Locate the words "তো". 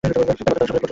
0.83-0.87